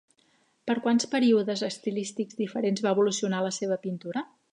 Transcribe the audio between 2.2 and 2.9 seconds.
diferents